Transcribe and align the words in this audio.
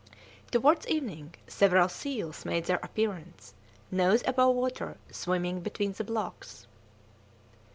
Towards 0.49 0.87
evening 0.87 1.35
several 1.45 1.87
seals 1.87 2.43
made 2.43 2.65
their 2.65 2.79
appearance, 2.81 3.53
nose 3.91 4.23
above 4.25 4.55
water, 4.55 4.97
swimming 5.11 5.61
between 5.61 5.91
the 5.91 6.03
blocks. 6.03 6.65